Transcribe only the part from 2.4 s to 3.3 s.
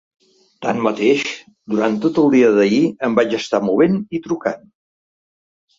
d’ahir em